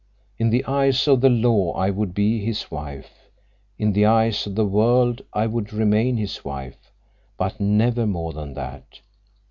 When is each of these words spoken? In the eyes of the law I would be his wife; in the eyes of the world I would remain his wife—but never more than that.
In 0.39 0.49
the 0.49 0.65
eyes 0.65 1.07
of 1.07 1.21
the 1.21 1.29
law 1.29 1.73
I 1.73 1.91
would 1.91 2.15
be 2.15 2.43
his 2.43 2.71
wife; 2.71 3.29
in 3.77 3.93
the 3.93 4.07
eyes 4.07 4.47
of 4.47 4.55
the 4.55 4.65
world 4.65 5.21
I 5.31 5.45
would 5.45 5.71
remain 5.71 6.17
his 6.17 6.43
wife—but 6.43 7.59
never 7.59 8.07
more 8.07 8.33
than 8.33 8.55
that. 8.55 9.01